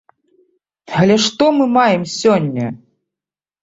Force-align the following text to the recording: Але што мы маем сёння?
Але 1.03 1.19
што 1.27 1.51
мы 1.59 1.71
маем 1.79 2.11
сёння? 2.19 2.77